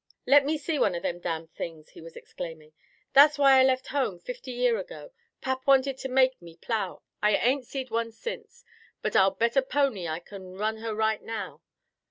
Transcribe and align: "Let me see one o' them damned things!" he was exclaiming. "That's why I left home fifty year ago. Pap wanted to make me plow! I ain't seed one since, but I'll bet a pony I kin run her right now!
"Let 0.25 0.45
me 0.45 0.57
see 0.57 0.79
one 0.79 0.95
o' 0.95 0.99
them 0.99 1.19
damned 1.19 1.51
things!" 1.51 1.89
he 1.91 2.01
was 2.01 2.15
exclaiming. 2.17 2.73
"That's 3.13 3.37
why 3.37 3.59
I 3.59 3.63
left 3.63 3.89
home 3.89 4.17
fifty 4.17 4.49
year 4.49 4.79
ago. 4.79 5.11
Pap 5.41 5.67
wanted 5.67 5.99
to 5.99 6.09
make 6.09 6.41
me 6.41 6.55
plow! 6.55 7.03
I 7.21 7.35
ain't 7.35 7.67
seed 7.67 7.91
one 7.91 8.11
since, 8.11 8.65
but 9.03 9.15
I'll 9.15 9.29
bet 9.29 9.55
a 9.55 9.61
pony 9.61 10.07
I 10.07 10.19
kin 10.19 10.53
run 10.55 10.77
her 10.77 10.95
right 10.95 11.21
now! 11.21 11.61